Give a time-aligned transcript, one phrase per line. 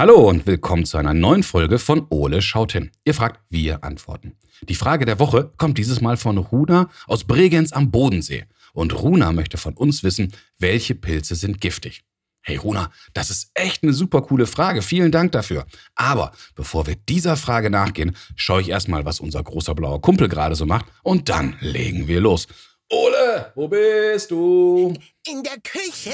[0.00, 2.90] Hallo und willkommen zu einer neuen Folge von Ole schaut hin.
[3.04, 4.34] Ihr fragt, wir antworten.
[4.62, 8.46] Die Frage der Woche kommt dieses Mal von Runa aus Bregenz am Bodensee.
[8.72, 12.02] Und Runa möchte von uns wissen, welche Pilze sind giftig.
[12.40, 14.80] Hey Runa, das ist echt eine super coole Frage.
[14.80, 15.66] Vielen Dank dafür.
[15.96, 20.54] Aber bevor wir dieser Frage nachgehen, schaue ich erstmal, was unser großer blauer Kumpel gerade
[20.54, 20.86] so macht.
[21.02, 22.46] Und dann legen wir los.
[22.90, 24.94] Ole, wo bist du?
[25.28, 26.10] In der Küche.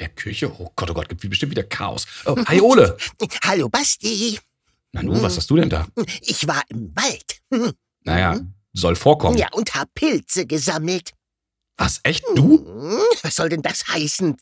[0.00, 0.50] Der Küche?
[0.58, 2.06] Oh Gott, oh Gott, gibt bestimmt wieder Chaos.
[2.26, 2.96] Oh, hi Ole.
[3.44, 4.38] Hallo Basti.
[4.92, 5.86] Nanu, was hast du denn da?
[6.22, 7.74] Ich war im Wald.
[8.04, 8.40] Naja,
[8.72, 9.38] soll vorkommen.
[9.38, 11.12] Ja, und hab Pilze gesammelt.
[11.76, 12.24] Was, echt?
[12.34, 12.58] Du?
[12.66, 14.36] Hm, Was soll denn das heißen?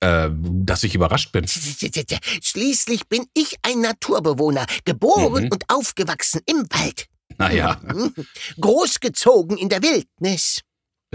[0.00, 1.46] Äh, dass ich überrascht bin.
[1.48, 5.50] Schließlich bin ich ein Naturbewohner, geboren Mhm.
[5.50, 7.06] und aufgewachsen im Wald.
[7.38, 8.14] Naja, Hm,
[8.60, 10.60] Großgezogen in der Wildnis.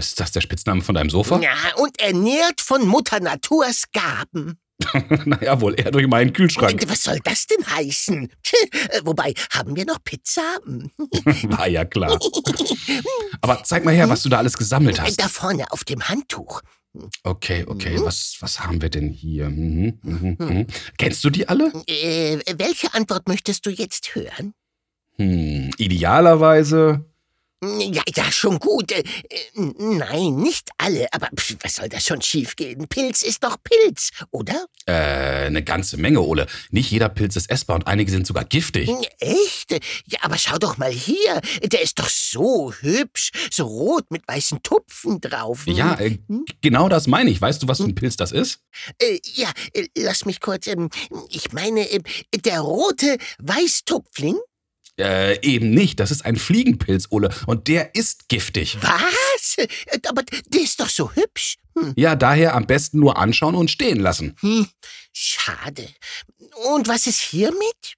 [0.06, 1.40] Ist das der Spitzname von deinem Sofa?
[1.40, 4.58] Ja, und ernährt von Mutter Naturs Gaben.
[5.26, 6.82] naja, wohl eher durch meinen Kühlschrank.
[6.88, 8.30] Was soll das denn heißen?
[8.88, 10.42] Äh, Wobei, haben wir noch Pizza?
[10.64, 10.90] Hm.
[11.58, 12.18] War ja klar.
[13.42, 15.20] Aber zeig mal her, was du da alles gesammelt hast.
[15.20, 16.62] Da vorne auf dem Handtuch.
[17.22, 18.04] Okay, okay, Mhm.
[18.04, 19.48] was, was haben wir denn hier?
[19.48, 20.66] Mhm, mhm, mhm.
[20.98, 21.70] Kennst du die alle?
[21.86, 24.54] Äh, welche Antwort möchtest du jetzt hören?
[25.16, 27.04] Hm, idealerweise.
[27.62, 28.90] Ja, ja, schon gut.
[28.90, 31.12] Äh, äh, nein, nicht alle.
[31.12, 32.88] Aber pf, was soll das schon schiefgehen?
[32.88, 34.64] Pilz ist doch Pilz, oder?
[34.86, 36.46] Äh, eine ganze Menge, Ole.
[36.70, 38.88] Nicht jeder Pilz ist essbar und einige sind sogar giftig.
[38.88, 39.72] Hm, Echt?
[40.06, 41.40] Ja, aber schau doch mal hier.
[41.62, 43.30] Der ist doch so hübsch.
[43.50, 45.66] So rot mit weißen Tupfen drauf.
[45.66, 45.74] Hm?
[45.74, 46.18] Ja, äh,
[46.62, 47.40] genau das meine ich.
[47.42, 48.60] Weißt du, was für ein Pilz das ist?
[48.98, 50.66] Äh, ja, äh, lass mich kurz.
[50.66, 50.88] Ähm,
[51.28, 52.00] ich meine, äh,
[52.38, 54.38] der rote Weißtupfling.
[55.00, 55.98] Äh, eben nicht.
[56.00, 57.30] Das ist ein Fliegenpilz, Ole.
[57.46, 58.78] Und der ist giftig.
[58.80, 59.56] Was?
[59.56, 59.66] Äh,
[60.08, 61.56] Aber der ist doch so hübsch.
[61.76, 61.92] Hm.
[61.96, 64.36] Ja, daher am besten nur anschauen und stehen lassen.
[64.40, 64.66] Hm,
[65.12, 65.88] schade.
[66.72, 67.94] Und was ist hiermit?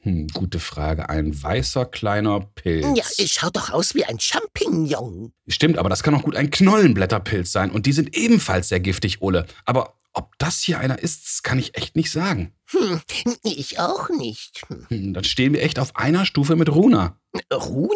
[0.00, 1.08] Hm, gute Frage.
[1.08, 2.86] Ein weißer kleiner Pilz.
[2.94, 5.32] Ja, es schaut doch aus wie ein Champignon.
[5.48, 7.70] Stimmt, aber das kann auch gut ein Knollenblätterpilz sein.
[7.70, 9.46] Und die sind ebenfalls sehr giftig, Ole.
[9.64, 12.52] Aber ob das hier einer ist, kann ich echt nicht sagen.
[12.70, 13.00] Hm,
[13.42, 14.62] ich auch nicht.
[14.68, 14.86] Hm.
[14.88, 17.16] Hm, dann stehen wir echt auf einer Stufe mit Runa.
[17.52, 17.92] Runa?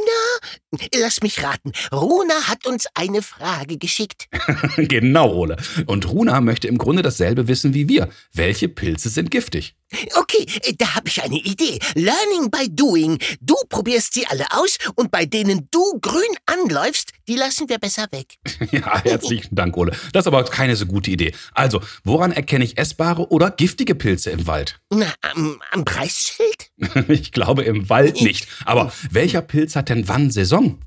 [0.94, 1.72] Lass mich raten.
[1.92, 4.28] Runa hat uns eine Frage geschickt.
[4.76, 5.56] genau, Ole.
[5.86, 8.08] Und Runa möchte im Grunde dasselbe wissen wie wir.
[8.32, 9.74] Welche Pilze sind giftig?
[10.14, 10.46] Okay,
[10.78, 11.78] da habe ich eine Idee.
[11.94, 13.18] Learning by doing.
[13.40, 18.06] Du probierst sie alle aus und bei denen du grün anläufst, die lassen wir besser
[18.12, 18.36] weg.
[18.70, 19.92] ja, herzlichen Dank, Ole.
[20.12, 21.32] Das ist aber keine so gute Idee.
[21.54, 24.59] Also, woran erkenne ich essbare oder giftige Pilze im Wald?
[24.90, 26.70] Na, am, am Preisschild?
[27.08, 28.48] ich glaube im Wald nicht.
[28.64, 30.78] Aber welcher Pilz hat denn wann Saison?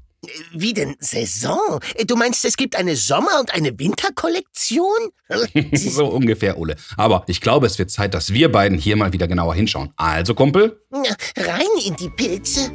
[0.53, 1.79] Wie denn Saison?
[2.07, 5.09] Du meinst, es gibt eine Sommer- und eine Winterkollektion?
[5.73, 6.75] so ungefähr, Ole.
[6.95, 9.91] Aber ich glaube, es wird Zeit, dass wir beiden hier mal wieder genauer hinschauen.
[9.97, 11.01] Also, Kumpel, Na,
[11.37, 12.71] Rein in die Pilze.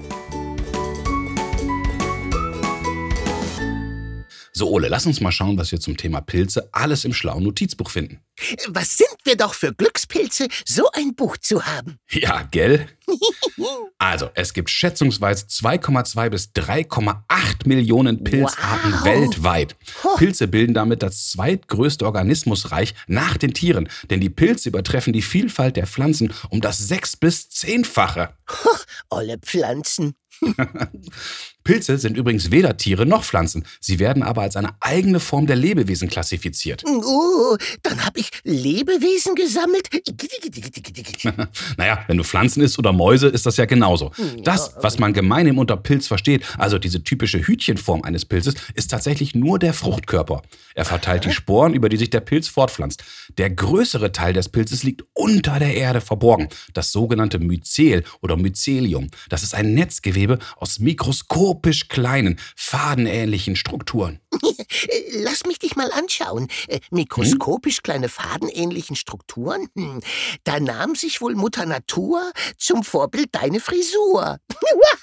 [4.58, 7.90] So Ole, lass uns mal schauen, was wir zum Thema Pilze alles im schlauen Notizbuch
[7.90, 8.20] finden.
[8.68, 11.98] Was sind wir doch für Glückspilze, so ein Buch zu haben.
[12.10, 12.86] Ja, gell?
[13.98, 19.04] Also, es gibt schätzungsweise 2,2 bis 3,8 Millionen Pilzarten Wow.
[19.04, 19.76] weltweit.
[20.16, 25.76] Pilze bilden damit das zweitgrößte Organismusreich nach den Tieren, denn die Pilze übertreffen die Vielfalt
[25.76, 28.30] der Pflanzen um das sechs- bis zehnfache.
[29.10, 30.14] Olle Pflanzen.
[31.64, 33.64] Pilze sind übrigens weder Tiere noch Pflanzen.
[33.80, 36.82] Sie werden aber als eine eigene Form der Lebewesen klassifiziert.
[36.86, 39.88] Oh, dann hab ich Lebewesen gesammelt.
[41.76, 44.12] Naja, wenn du Pflanzen isst oder Mäuse, ist das ja genauso.
[44.42, 49.34] Das, was man gemeinhin unter Pilz versteht, also diese typische Hütchenform eines Pilzes, ist tatsächlich
[49.34, 50.42] nur der Fruchtkörper.
[50.74, 53.04] Er verteilt die Sporen, über die sich der Pilz fortpflanzt.
[53.36, 56.48] Der größere Teil des Pilzes liegt unter der Erde verborgen.
[56.72, 59.08] Das sogenannte Myzel oder Mycelium.
[59.28, 64.20] Das ist ein Netzgewebe aus mikroskopisch kleinen, fadenähnlichen Strukturen.
[65.12, 66.48] Lass mich dich mal anschauen.
[66.66, 69.68] Äh, Mikroskopisch kleine fadenähnlichen Strukturen?
[69.74, 70.00] Hm.
[70.44, 74.38] Da nahm sich wohl Mutter Natur zum Vorbild deine Frisur.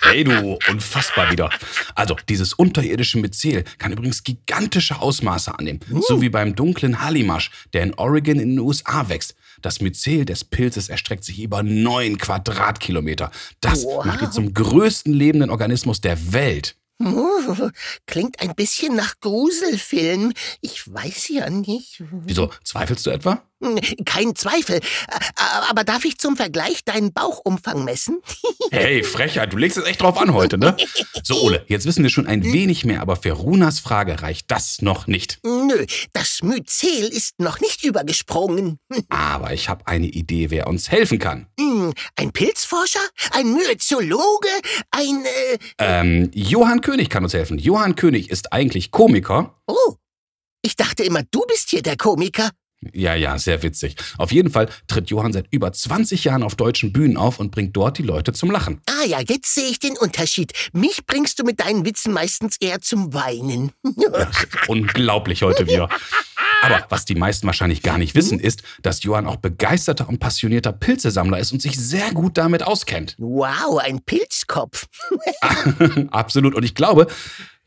[0.02, 1.50] Hey du, unfassbar wieder.
[1.96, 5.80] Also, dieses unterirdische Myzel kann übrigens gigantische Ausmaße annehmen.
[6.08, 9.36] So wie beim dunklen Hallimasch, der in Oregon in den USA wächst.
[9.62, 13.32] Das Myzel des Pilzes erstreckt sich über neun Quadratkilometer.
[13.62, 14.06] Das Wow.
[14.06, 16.76] macht ihn zum größten lebenden Organismus der Welt.
[17.04, 17.70] Oh,
[18.08, 20.32] Klingt ein bisschen nach Gruselfilm.
[20.62, 22.02] Ich weiß ja nicht.
[22.10, 23.44] Wieso, zweifelst du etwa?
[23.66, 24.80] Hm, kein Zweifel.
[25.70, 28.22] Aber darf ich zum Vergleich deinen Bauchumfang messen?
[28.72, 30.76] Hey, Frechheit, du legst es echt drauf an heute, ne?
[31.24, 34.82] So, Ole, jetzt wissen wir schon ein wenig mehr, aber für Runas Frage reicht das
[34.82, 35.40] noch nicht.
[35.44, 38.80] Nö, das Myzel ist noch nicht übergesprungen.
[39.10, 41.48] Aber ich habe eine Idee, wer uns helfen kann.
[41.60, 43.00] Hm, ein Pilzforscher?
[43.32, 44.50] Ein Myzologe?
[44.92, 45.24] Ein.
[45.26, 47.60] Äh ähm, Johann König kann uns helfen.
[47.60, 49.62] Johann König ist eigentlich Komiker.
[49.68, 49.96] Oh,
[50.62, 52.50] ich dachte immer, du bist hier der Komiker.
[52.94, 53.96] Ja, ja, sehr witzig.
[54.18, 57.76] Auf jeden Fall tritt Johann seit über 20 Jahren auf deutschen Bühnen auf und bringt
[57.76, 58.82] dort die Leute zum Lachen.
[58.88, 60.54] Ah ja, jetzt sehe ich den Unterschied.
[60.74, 63.72] Mich bringst du mit deinen Witzen meistens eher zum Weinen.
[63.98, 64.30] Ja,
[64.68, 65.90] unglaublich heute wieder.
[66.62, 70.74] Aber was die meisten wahrscheinlich gar nicht wissen, ist, dass Johann auch begeisterter und passionierter
[70.74, 73.16] Pilzesammler ist und sich sehr gut damit auskennt.
[73.18, 74.88] Wow, ein Pilzkopf.
[76.12, 76.56] Absolut.
[76.56, 77.08] Und ich glaube,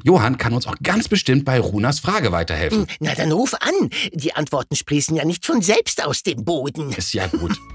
[0.05, 2.87] Johann kann uns auch ganz bestimmt bei Runas Frage weiterhelfen.
[3.01, 3.91] Na dann ruf an.
[4.13, 6.93] Die Antworten sprießen ja nicht von selbst aus dem Boden.
[6.93, 7.59] Ist ja gut.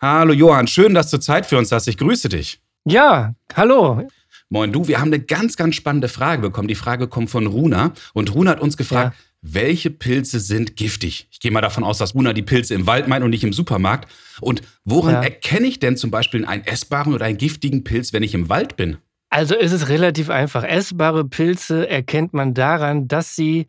[0.00, 1.88] Hallo Johann, schön, dass du Zeit für uns hast.
[1.88, 2.60] Ich grüße dich.
[2.84, 4.06] Ja, hallo.
[4.48, 6.68] Moin du, wir haben eine ganz, ganz spannende Frage bekommen.
[6.68, 9.24] Die Frage kommt von Runa und Runa hat uns gefragt, ja.
[9.40, 11.28] Welche Pilze sind giftig?
[11.30, 13.52] Ich gehe mal davon aus, dass Runa die Pilze im Wald meint und nicht im
[13.52, 14.10] Supermarkt.
[14.40, 15.22] Und woran ja.
[15.22, 18.76] erkenne ich denn zum Beispiel einen essbaren oder einen giftigen Pilz, wenn ich im Wald
[18.76, 18.98] bin?
[19.30, 20.64] Also ist es relativ einfach.
[20.64, 23.66] Essbare Pilze erkennt man daran, dass sie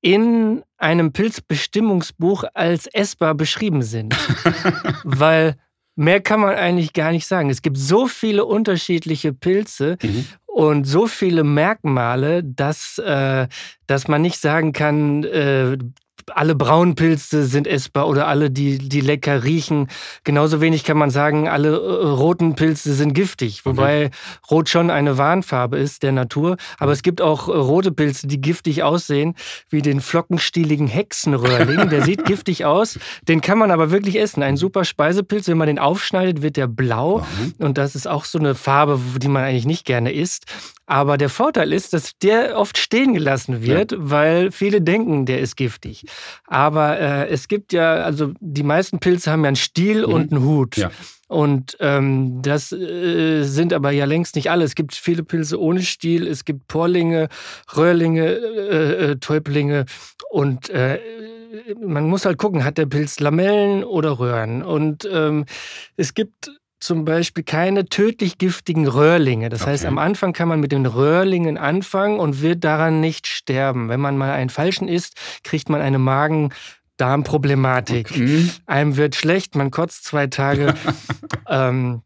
[0.00, 4.14] in einem Pilzbestimmungsbuch als essbar beschrieben sind.
[5.04, 5.56] Weil
[5.96, 7.50] mehr kann man eigentlich gar nicht sagen.
[7.50, 10.26] Es gibt so viele unterschiedliche Pilze mhm.
[10.46, 13.48] und so viele Merkmale, dass, äh,
[13.86, 15.76] dass man nicht sagen kann, äh,
[16.32, 19.88] alle braunen Pilze sind essbar oder alle, die, die lecker riechen.
[20.24, 23.64] Genauso wenig kann man sagen, alle äh, roten Pilze sind giftig.
[23.64, 24.10] Wobei mhm.
[24.50, 26.56] Rot schon eine Warnfarbe ist der Natur.
[26.78, 29.34] Aber es gibt auch äh, rote Pilze, die giftig aussehen,
[29.68, 31.88] wie den flockenstieligen Hexenröhrling.
[31.88, 32.98] Der sieht giftig aus.
[33.28, 34.42] Den kann man aber wirklich essen.
[34.42, 35.48] Ein super Speisepilz.
[35.48, 37.18] Wenn man den aufschneidet, wird der blau.
[37.18, 37.64] Mhm.
[37.64, 40.46] Und das ist auch so eine Farbe, die man eigentlich nicht gerne isst.
[40.86, 43.98] Aber der Vorteil ist, dass der oft stehen gelassen wird, ja.
[44.00, 46.04] weil viele denken, der ist giftig.
[46.46, 50.12] Aber äh, es gibt ja, also die meisten Pilze haben ja einen Stiel mhm.
[50.12, 50.76] und einen Hut.
[50.76, 50.90] Ja.
[51.26, 54.64] Und ähm, das äh, sind aber ja längst nicht alle.
[54.64, 57.28] Es gibt viele Pilze ohne Stiel, es gibt Porlinge,
[57.74, 59.86] Röhrlinge, äh, äh, Täublinge
[60.30, 61.00] und äh,
[61.80, 64.62] man muss halt gucken, hat der Pilz Lamellen oder Röhren?
[64.62, 65.46] Und ähm,
[65.96, 66.50] es gibt
[66.84, 69.48] zum Beispiel keine tödlich giftigen Röhrlinge.
[69.48, 69.70] Das okay.
[69.70, 73.88] heißt, am Anfang kann man mit den Röhrlingen anfangen und wird daran nicht sterben.
[73.88, 76.52] Wenn man mal einen falschen isst, kriegt man eine Magen-
[76.96, 78.08] Darmproblematik.
[78.12, 78.48] Okay.
[78.66, 80.74] Einem wird schlecht, man kotzt zwei Tage.
[81.48, 82.02] ähm,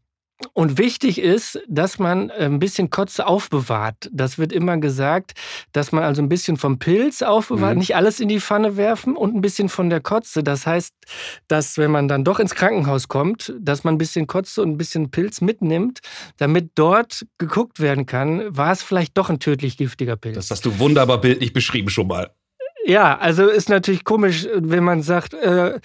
[0.53, 4.09] und wichtig ist, dass man äh, ein bisschen Kotze aufbewahrt.
[4.13, 5.33] Das wird immer gesagt,
[5.73, 7.79] dass man also ein bisschen vom Pilz aufbewahrt, mhm.
[7.81, 10.45] nicht alles in die Pfanne werfen und ein bisschen von der Kotze.
[10.45, 10.95] Das heißt,
[11.49, 14.79] dass wenn man dann doch ins Krankenhaus kommt, dass man ein bisschen Kotze und ein
[14.79, 16.01] bisschen Pilz mitnimmt,
[16.37, 20.37] damit dort geguckt werden kann, war es vielleicht doch ein tödlich giftiger Pilz.
[20.37, 22.31] Das hast du wunderbar bildlich beschrieben schon mal.
[22.85, 25.79] Ja, also ist natürlich komisch, wenn man sagt, äh,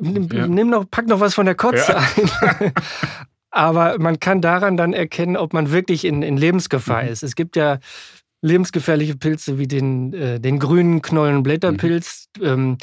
[0.00, 0.48] nimm, ja.
[0.48, 2.02] nimm, noch, pack noch was von der Kotze ja.
[2.58, 2.72] ein.
[3.52, 7.10] Aber man kann daran dann erkennen, ob man wirklich in, in Lebensgefahr mhm.
[7.10, 7.22] ist.
[7.22, 7.78] Es gibt ja
[8.40, 12.28] lebensgefährliche Pilze wie den, äh, den grünen Knollenblätterpilz.
[12.38, 12.44] Mhm.
[12.44, 12.78] Ähm,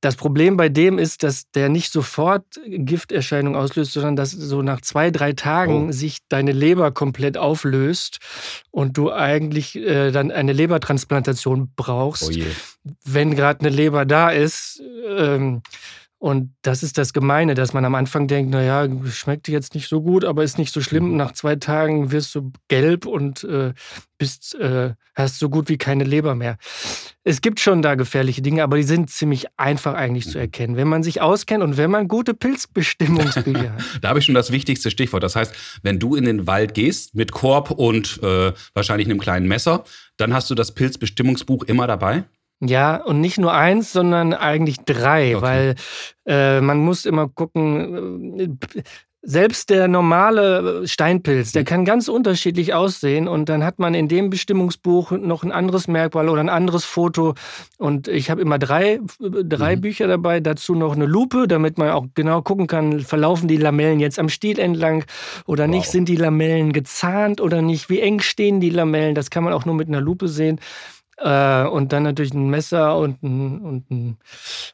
[0.00, 4.82] das Problem bei dem ist, dass der nicht sofort Gifterscheinungen auslöst, sondern dass so nach
[4.82, 5.92] zwei, drei Tagen oh.
[5.92, 8.18] sich deine Leber komplett auflöst
[8.70, 12.42] und du eigentlich äh, dann eine Lebertransplantation brauchst, oh
[13.04, 14.82] wenn gerade eine Leber da ist.
[15.08, 15.62] Ähm,
[16.24, 20.00] und das ist das Gemeine, dass man am Anfang denkt, naja, schmeckt jetzt nicht so
[20.00, 21.10] gut, aber ist nicht so schlimm.
[21.10, 21.16] Mhm.
[21.18, 23.74] Nach zwei Tagen wirst du gelb und äh,
[24.16, 26.56] bist, äh, hast so gut wie keine Leber mehr.
[27.24, 30.44] Es gibt schon da gefährliche Dinge, aber die sind ziemlich einfach eigentlich zu mhm.
[30.44, 33.84] erkennen, wenn man sich auskennt und wenn man gute Pilzbestimmungsbücher hat.
[34.00, 35.22] da habe ich schon das wichtigste Stichwort.
[35.22, 39.46] Das heißt, wenn du in den Wald gehst mit Korb und äh, wahrscheinlich einem kleinen
[39.46, 39.84] Messer,
[40.16, 42.24] dann hast du das Pilzbestimmungsbuch immer dabei?
[42.60, 45.42] Ja, und nicht nur eins, sondern eigentlich drei, okay.
[45.44, 45.74] weil
[46.26, 48.82] äh, man muss immer gucken, äh,
[49.26, 51.66] selbst der normale Steinpilz, der mhm.
[51.66, 56.28] kann ganz unterschiedlich aussehen und dann hat man in dem Bestimmungsbuch noch ein anderes Merkmal
[56.28, 57.34] oder ein anderes Foto
[57.78, 59.80] und ich habe immer drei, drei mhm.
[59.80, 63.98] Bücher dabei, dazu noch eine Lupe, damit man auch genau gucken kann, verlaufen die Lamellen
[63.98, 65.04] jetzt am Stiel entlang
[65.46, 65.70] oder wow.
[65.70, 69.54] nicht, sind die Lamellen gezahnt oder nicht, wie eng stehen die Lamellen, das kann man
[69.54, 70.60] auch nur mit einer Lupe sehen
[71.18, 74.16] äh, und dann natürlich ein Messer und, ein, und, ein,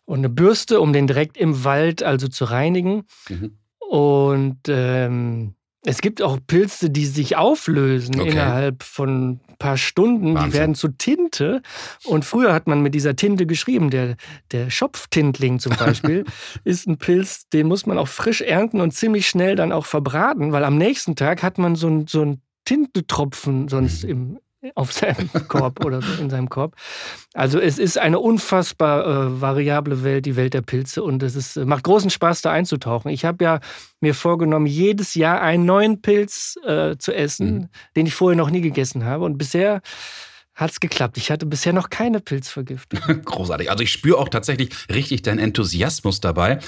[0.04, 3.04] und, eine Bürste, um den direkt im Wald also zu reinigen.
[3.28, 3.56] Mhm.
[3.88, 5.54] Und ähm,
[5.84, 8.30] es gibt auch Pilze, die sich auflösen Okay.
[8.30, 10.34] innerhalb von ein paar Stunden.
[10.34, 10.50] Wahnsinn.
[10.50, 11.62] Die werden zu Tinte.
[12.04, 13.88] Und früher hat man mit dieser Tinte geschrieben.
[13.88, 14.16] Der,
[14.52, 16.24] der Schopftintling zum Beispiel
[16.64, 20.52] ist ein Pilz, den muss man auch frisch ernten und ziemlich schnell dann auch verbraten,
[20.52, 24.10] weil am nächsten Tag hat man so ein, so ein Tintetropfen sonst Mhm.
[24.10, 24.38] im,
[24.74, 26.76] auf seinem Korb oder so in seinem Korb.
[27.34, 31.56] Also es ist eine unfassbar äh, variable Welt, die Welt der Pilze und es ist,
[31.56, 33.10] macht großen Spaß, da einzutauchen.
[33.10, 33.60] Ich habe ja
[34.00, 37.68] mir vorgenommen, jedes Jahr einen neuen Pilz äh, zu essen, Mhm.
[37.96, 39.24] den ich vorher noch nie gegessen habe.
[39.24, 39.80] Und bisher
[40.54, 41.16] hat es geklappt.
[41.16, 43.00] Ich hatte bisher noch keine Pilzvergiftung.
[43.24, 43.70] Großartig.
[43.70, 46.58] Also ich spüre auch tatsächlich richtig deinen Enthusiasmus dabei.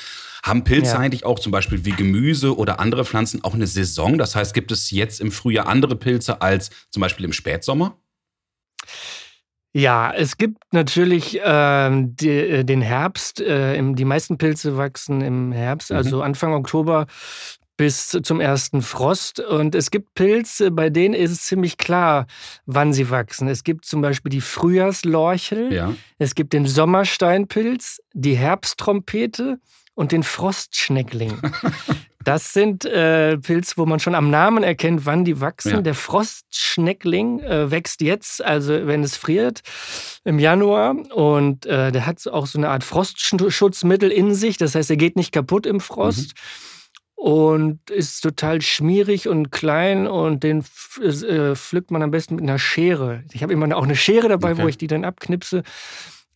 [0.45, 0.99] Haben Pilze Ja.
[0.99, 4.19] eigentlich auch zum Beispiel wie Gemüse oder andere Pflanzen auch eine Saison?
[4.19, 7.97] Das heißt, gibt es jetzt im Frühjahr andere Pilze als zum Beispiel im Spätsommer?
[9.75, 13.41] Ja, es gibt natürlich ähm, die, äh, den Herbst.
[13.41, 15.97] Äh, im, die meisten Pilze wachsen im Herbst, Mhm.
[15.97, 17.07] also Anfang Oktober
[17.79, 19.41] bis zum ersten Frost.
[19.41, 22.27] Und es gibt Pilze, bei denen ist es ziemlich klar,
[22.67, 23.49] wann sie wachsen.
[23.49, 25.95] Es gibt zum Beispiel die Frühjahrslorchel, Ja.
[26.19, 29.59] es gibt den Sommersteinpilz, die Herbsttrompete
[29.95, 31.39] und den Frostschneckling.
[32.25, 35.73] Das sind äh, Pilze, wo man schon am Namen erkennt, wann die wachsen.
[35.73, 35.81] Ja.
[35.83, 39.63] Der Frostschneckling äh, wächst jetzt, also wenn es friert,
[40.25, 40.95] im Januar.
[41.13, 44.57] Und äh, der hat auch so eine Art Frostschutzmittel in sich.
[44.57, 46.35] Das heißt, er geht nicht kaputt im Frost.
[47.15, 50.65] Und ist total schmierig und klein und den
[51.01, 53.23] äh, pflückt man am besten mit einer Schere.
[53.33, 54.63] Ich habe immer auch eine Schere dabei, Okay.
[54.63, 55.63] wo ich die dann abknipse.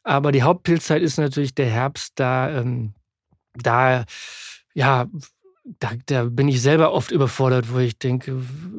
[0.05, 2.13] Aber die Hauptpilzzeit ist natürlich der Herbst.
[2.17, 2.95] Da, ähm,
[3.63, 4.05] da,
[4.75, 5.07] ja,
[5.81, 8.37] da, da bin ich selber oft überfordert, wo ich denke,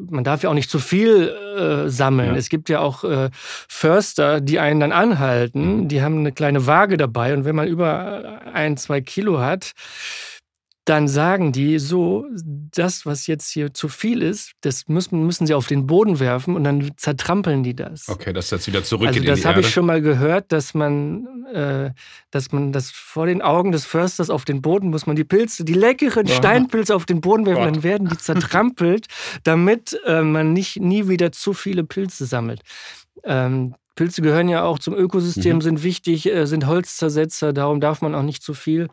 [0.09, 2.31] man darf ja auch nicht zu viel äh, sammeln.
[2.31, 2.35] Ja.
[2.35, 5.81] Es gibt ja auch äh, Förster, die einen dann anhalten.
[5.81, 5.87] Mhm.
[5.89, 9.73] Die haben eine kleine Waage dabei und wenn man über ein, zwei Kilo hat,
[10.87, 12.25] dann sagen die so,
[12.71, 16.55] das, was jetzt hier zu viel ist, das müssen, müssen sie auf den Boden werfen
[16.55, 18.07] und dann zertrampeln die das.
[18.07, 19.67] Okay, das jetzt wieder zurück Also in das die habe Erde.
[19.67, 21.91] ich schon mal gehört, dass man, äh,
[22.31, 25.65] dass man das vor den Augen des Försters auf den Boden muss man die Pilze,
[25.65, 26.33] die leckeren Aha.
[26.35, 27.75] Steinpilze auf den Boden werfen, Gott.
[27.75, 29.07] dann werden die zertrampelt,
[29.43, 32.61] damit äh, man nicht nie wieder zu viele Pilze sammelt.
[33.25, 35.61] Ähm, Pilze gehören ja auch zum Ökosystem, Mhm.
[35.61, 38.87] sind wichtig, äh, sind Holzzersetzer, darum darf man auch nicht zu viel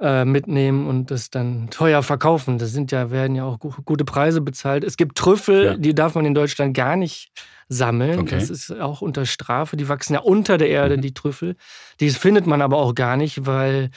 [0.00, 2.58] äh, mitnehmen und das dann teuer verkaufen.
[2.58, 4.84] Das sind ja, werden ja auch gu gute Preise bezahlt.
[4.84, 5.76] Es gibt Trüffel, Ja.
[5.76, 7.30] die darf man in Deutschland gar nicht
[7.68, 8.18] sammeln.
[8.20, 8.34] Okay.
[8.34, 9.76] Das ist auch unter Strafe.
[9.76, 11.00] Die wachsen ja unter der Erde, Mhm.
[11.02, 11.56] die Trüffel.
[12.00, 13.90] Die findet man aber auch gar nicht, weil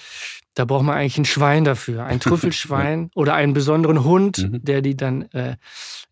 [0.53, 2.03] da braucht man eigentlich ein Schwein dafür.
[2.05, 2.19] Ein
[2.53, 4.63] Trüffelschwein oder einen besonderen Hund, Mhm.
[4.63, 5.55] der die dann äh,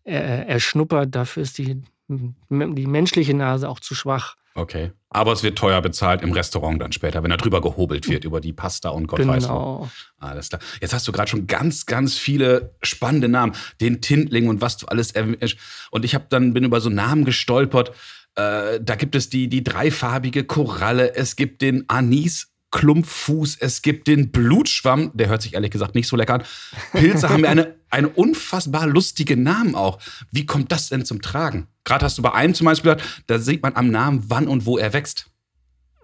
[0.04, 1.14] äh, erschnuppert.
[1.14, 4.36] Dafür ist die, die menschliche Nase auch zu schwach.
[4.56, 4.90] Okay.
[5.10, 8.40] Aber es wird teuer bezahlt im Restaurant dann später, wenn da drüber gehobelt wird über
[8.40, 9.48] die Pasta und Gott weiß wo.
[9.48, 9.90] genau.
[10.18, 10.60] Alles klar.
[10.80, 13.54] Jetzt hast du gerade schon ganz, ganz viele spannende Namen.
[13.80, 15.56] Den Tintling und was du alles erwähnst.
[15.90, 17.90] Und ich habe dann bin über so Namen gestolpert.
[18.34, 22.52] Äh, da gibt es die, die dreifarbige Koralle, es gibt den Anis.
[22.72, 26.42] Klumpfuß, es gibt den Blutschwamm, der hört sich ehrlich gesagt nicht so lecker an.
[26.92, 29.98] Pilze haben ja eine, eine unfassbar lustige Namen auch.
[30.32, 31.68] Wie kommt das denn zum Tragen?
[31.84, 34.66] Gerade hast du bei einem zum Beispiel gehört, da sieht man am Namen, wann und
[34.66, 35.26] wo er wächst.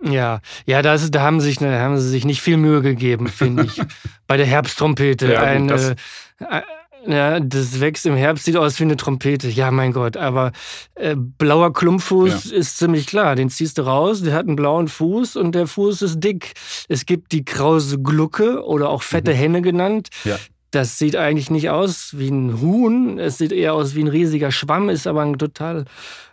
[0.04, 3.28] Ja, ja, das, da haben sie sich, da haben sie sich nicht viel Mühe gegeben,
[3.28, 3.80] finde ich.
[4.26, 5.32] Bei der Herbsttrompete.
[5.32, 6.62] Ja, gut, Ein, das- äh,
[7.06, 9.48] ja, das wächst im Herbst, sieht aus wie eine Trompete.
[9.48, 10.16] Ja, mein Gott.
[10.16, 10.52] Aber
[10.94, 13.34] äh, blauer Klumpfuß ist ziemlich klar.
[13.36, 16.52] Den ziehst du raus, der hat einen blauen Fuß und der Fuß ist dick.
[16.88, 19.36] Es gibt die krause Glucke oder auch fette Mhm.
[19.36, 20.08] Henne genannt.
[20.24, 20.36] Ja.
[20.70, 23.18] Das sieht eigentlich nicht aus wie ein Huhn.
[23.18, 25.84] Es sieht eher aus wie ein riesiger Schwamm, ist aber ein total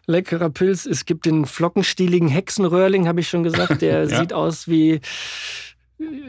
[0.07, 0.85] leckerer Pilz.
[0.85, 3.81] Es gibt den flockenstieligen Hexenröhrling, habe ich schon gesagt.
[3.81, 4.19] Der Ja.
[4.21, 5.01] sieht aus wie,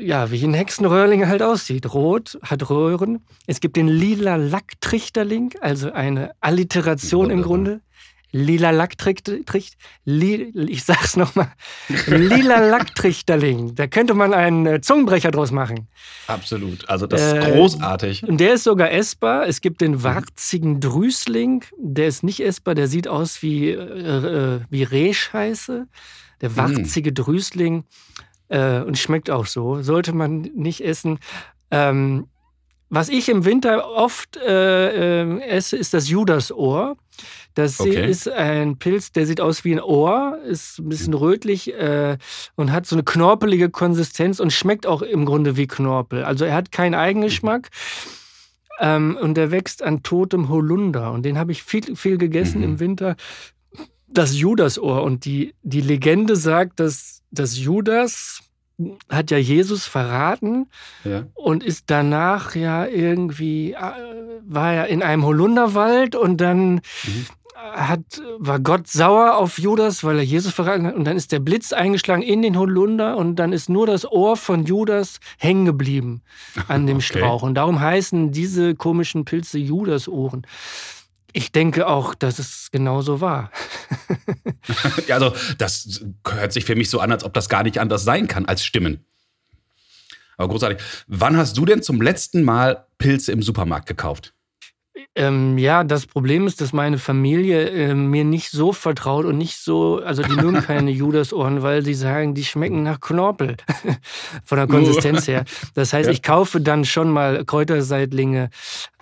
[0.01, 1.93] ja, wie ein Hexenröhrling halt aussieht.
[1.95, 3.25] Rot, hat Röhren.
[3.47, 7.43] Es gibt den lila Lacktrichterling, also eine Alliteration im.
[7.43, 7.81] Grunde.
[8.33, 9.29] Lila Lacktricht,
[10.05, 11.53] li, ich sag's nochmal,
[12.07, 13.75] lila Lacktrichterling.
[13.75, 15.89] Da könnte man einen äh, Zungenbrecher draus machen.
[16.29, 16.89] Absolut.
[16.89, 18.23] Also das ist Äh, großartig.
[18.23, 19.49] Und der ist sogar essbar.
[19.49, 21.65] Es gibt den warzigen Drüßling.
[21.77, 22.77] Der ist nicht essbar.
[22.77, 25.89] Der sieht aus wie, äh, äh, wie Rehscheiße.
[26.41, 27.83] Der warzige Drüßling.
[28.51, 29.81] Äh, und schmeckt auch so.
[29.83, 31.19] Sollte man nicht essen.
[31.71, 32.27] Ähm,
[32.93, 36.97] was ich im Winter oft äh, äh, esse, ist das Judasohr.
[37.55, 38.11] Das Okay.
[38.11, 42.19] ist ein Pilz, der sieht aus wie ein Ohr, ist ein bisschen rötlich äh,
[42.57, 46.25] und hat so eine knorpelige Konsistenz und schmeckt auch im Grunde wie Knorpel.
[46.25, 47.69] Also er hat keinen Eigengeschmack.
[48.81, 51.13] Ähm, und der wächst an totem Holunder.
[51.13, 52.65] Und den habe ich viel, viel gegessen Mhm.
[52.65, 53.15] im Winter.
[54.09, 55.03] Das Judasohr.
[55.05, 58.41] Und die, die Legende sagt, dass, dass Judas
[59.11, 60.67] hat ja Jesus verraten
[61.05, 61.25] Ja.
[61.35, 63.77] und ist danach ja irgendwie, äh,
[64.47, 67.27] war er in einem Holunderwald und dann Mhm.
[67.75, 68.01] hat,
[68.39, 71.75] war Gott sauer auf Judas, weil er Jesus verraten hat und dann ist der Blitz
[71.75, 76.23] eingeschlagen in den Holunder und dann ist nur das Ohr von Judas hängen geblieben
[76.69, 77.19] an dem Okay.
[77.19, 80.47] Strauch und darum heißen diese komischen Pilze Judasohren.
[81.33, 83.51] Ich denke auch, dass es genauso war.
[85.07, 88.05] Ja, also das hört sich für mich so an, als ob das gar nicht anders
[88.05, 89.05] sein kann als Stimmen.
[90.37, 90.79] Aber großartig.
[91.07, 94.33] Wann hast du denn zum letzten Mal Pilze im Supermarkt gekauft?
[95.15, 99.57] Ähm, ja, das Problem ist, dass meine Familie äh, mir nicht so vertraut und nicht
[99.57, 103.57] so, also die mögen keine Judasohren, weil sie sagen, die schmecken nach Knorpel
[104.45, 105.45] von der Konsistenz her.
[105.75, 106.13] Das heißt, Ja.
[106.13, 108.51] ich kaufe dann schon mal Kräuterseitlinge,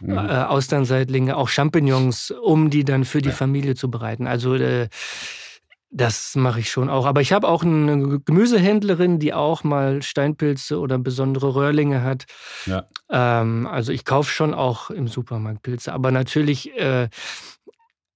[0.00, 0.16] Mhm.
[0.16, 3.34] äh, Austernseitlinge, auch Champignons, um die dann für die Ja.
[3.34, 4.26] Familie zu bereiten.
[4.28, 4.88] Also äh,
[5.90, 7.06] das mache ich schon auch.
[7.06, 12.26] Aber ich habe auch eine Gemüsehändlerin, die auch mal Steinpilze oder besondere Röhrlinge hat.
[12.66, 12.86] Ja.
[13.10, 15.92] Ähm, also ich kaufe schon auch im Supermarkt Pilze.
[15.92, 17.08] Aber natürlich, äh,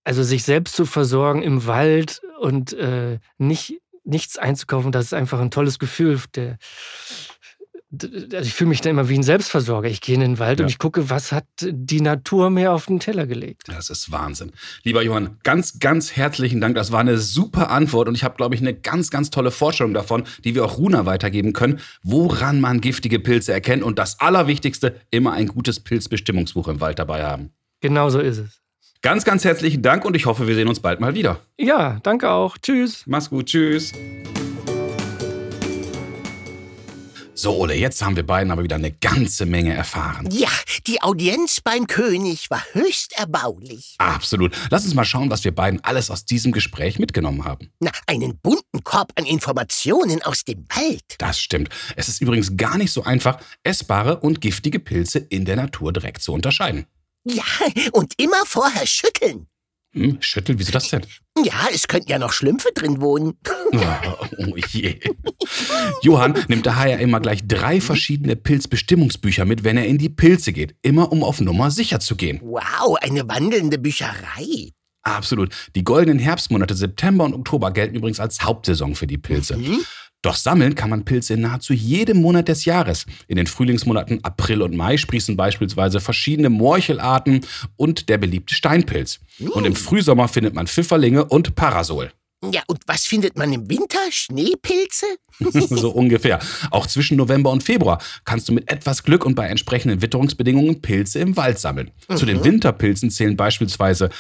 [0.05, 5.41] also sich selbst zu versorgen im Wald und äh, nicht, nichts einzukaufen, das ist einfach
[5.41, 6.21] ein tolles Gefühl.
[6.35, 6.59] Der,
[7.93, 9.89] also ich fühle mich da immer wie ein Selbstversorger.
[9.89, 10.65] Ich gehe in den Wald Ja.
[10.65, 13.65] und ich gucke, was hat die Natur mir auf den Teller gelegt.
[13.67, 14.53] Das ist Wahnsinn.
[14.83, 16.75] Lieber Johann, ganz, ganz herzlichen Dank.
[16.75, 19.93] Das war eine super Antwort und ich habe, glaube ich, eine ganz, ganz tolle Vorstellung
[19.93, 24.97] davon, die wir auch Runa weitergeben können, woran man giftige Pilze erkennt und das Allerwichtigste,
[25.11, 27.51] immer ein gutes Pilzbestimmungsbuch im Wald dabei haben.
[27.81, 28.61] Genau so ist es.
[29.03, 31.41] Ganz, ganz herzlichen Dank und ich hoffe, wir sehen uns bald mal wieder.
[31.59, 32.57] Ja, danke auch.
[32.57, 33.03] Tschüss.
[33.07, 33.93] Mach's gut, tschüss.
[37.35, 40.29] So, Ole, jetzt haben wir beiden aber wieder eine ganze Menge erfahren.
[40.31, 40.51] Ja,
[40.87, 43.95] die Audienz beim König war höchst erbaulich.
[43.97, 44.55] Absolut.
[44.71, 47.71] Lass uns mal schauen, was wir beiden alles aus diesem Gespräch mitgenommen haben.
[47.81, 51.03] Na, einen bunten Korb an Informationen aus dem Wald.
[51.19, 51.71] Das stimmt.
[51.97, 56.23] Es ist übrigens gar nicht so einfach, essbare und giftige Pilze in der Natur direkt
[56.23, 56.85] zu unterscheiden.
[57.25, 57.45] Ja,
[57.93, 59.47] und immer vorher schütteln.
[59.95, 61.03] Hm, Schüttel, wieso das denn?
[61.45, 63.35] Ja, es könnten ja noch Schlümpfe drin wohnen.
[63.75, 65.01] Oh, oh je.
[66.03, 70.75] Johann nimmt daher immer gleich drei verschiedene Pilzbestimmungsbücher mit, wenn er in die Pilze geht.
[70.83, 72.39] Immer um auf Nummer sicher zu gehen.
[72.43, 74.73] Wow, eine wandelnde Bücherei.
[75.05, 75.55] Absolut.
[75.75, 79.57] Die goldenen Herbstmonate September und Oktober gelten übrigens als Hauptsaison für die Pilze.
[79.57, 79.81] Hm?
[80.23, 83.07] Doch sammeln kann man Pilze in nahezu jedem Monat des Jahres.
[83.27, 87.41] In den Frühlingsmonaten April und Mai sprießen beispielsweise verschiedene Morchelarten
[87.77, 89.19] und der beliebte Steinpilz.
[89.51, 92.13] Und im Frühsommer findet man Pfifferlinge und Parasol.
[92.51, 94.01] Ja, und was findet man im Winter?
[94.11, 95.07] Schneepilze?
[95.53, 96.41] so ungefähr.
[96.71, 101.21] Auch zwischen November und Februar kannst du mit etwas Glück und bei entsprechenden Witterungsbedingungen Pilze
[101.21, 101.93] im Wald sammeln.
[102.17, 104.11] Zu den Winterpilzen zählen beispielsweise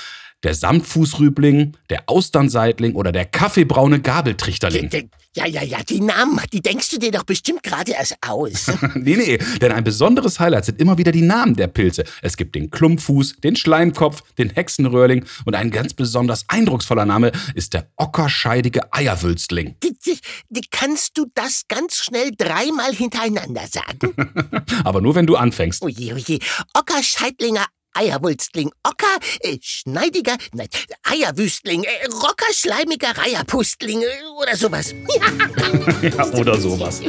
[0.43, 4.91] der Samtfußrübling, der Austernseitling oder der kaffeebraune Gabeltrichterling.
[5.35, 8.67] Ja, ja, ja, die Namen, die denkst du dir doch bestimmt gerade erst aus.
[8.95, 12.05] nee, nee, denn ein besonderes Highlight sind immer wieder die Namen der Pilze.
[12.21, 17.73] Es gibt den Klumpfuß, den Schleimkopf, den Hexenröhrling und ein ganz besonders eindrucksvoller Name ist
[17.73, 19.77] der ockerscheidige Eierwülstling.
[20.71, 24.15] Kannst du das ganz schnell dreimal hintereinander sagen?
[24.85, 25.83] Aber nur wenn du anfängst.
[25.83, 26.39] Oje, oje.
[26.75, 30.69] Ocker, Scheidlinger, Eierwulstling, Ocker, äh, Schneidiger, nein,
[31.03, 34.07] Eierwüstling, äh, Rocker, Schleimiger, Reierpustling äh,
[34.41, 34.95] oder sowas.
[36.03, 37.01] Ja, oder sowas.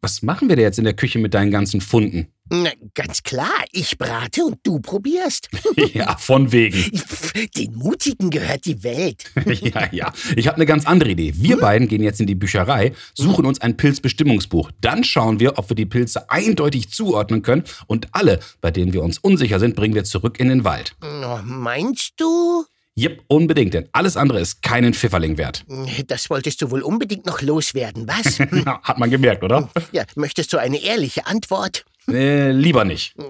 [0.00, 2.28] was machen wir denn jetzt in der Küche mit deinen ganzen Funden?
[2.50, 5.48] Na, ganz klar, ich brate und du probierst.
[5.94, 6.76] ja, von wegen.
[7.56, 9.24] Den Mutigen gehört die Welt.
[9.46, 10.12] ja, ja.
[10.36, 11.32] Ich habe eine ganz andere Idee.
[11.36, 14.70] Wir beiden gehen jetzt in die Bücherei, suchen uns ein Pilzbestimmungsbuch.
[14.82, 17.64] Dann schauen wir, ob wir die Pilze eindeutig zuordnen können.
[17.86, 20.94] Und alle, bei denen wir uns unsicher sind, bringen wir zurück in den Wald.
[21.02, 22.66] Oh, meinst du?
[22.94, 25.64] Jep, unbedingt, denn alles andere ist keinen Pfifferling wert.
[26.06, 28.38] Das wolltest du wohl unbedingt noch loswerden, was?
[28.38, 29.68] Hat man gemerkt, oder?
[29.90, 31.84] ja, möchtest du eine ehrliche Antwort?
[32.08, 33.14] Äh, lieber nicht.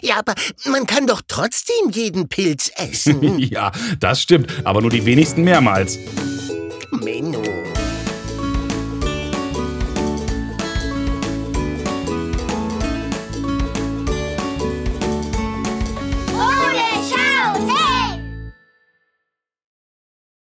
[0.00, 0.34] Ja, aber
[0.66, 3.38] man kann doch trotzdem jeden Pilz essen.
[3.38, 5.98] ja, das stimmt, aber nur die wenigsten mehrmals.
[6.90, 7.42] Menno.